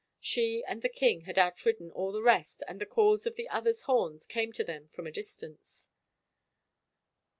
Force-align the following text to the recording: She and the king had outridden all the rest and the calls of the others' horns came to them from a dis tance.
She 0.19 0.63
and 0.65 0.81
the 0.81 0.89
king 0.89 1.21
had 1.25 1.35
outridden 1.37 1.91
all 1.93 2.11
the 2.11 2.23
rest 2.23 2.63
and 2.67 2.81
the 2.81 2.87
calls 2.87 3.27
of 3.27 3.35
the 3.35 3.47
others' 3.49 3.83
horns 3.83 4.25
came 4.25 4.51
to 4.53 4.63
them 4.63 4.87
from 4.87 5.05
a 5.05 5.11
dis 5.11 5.37
tance. 5.37 5.89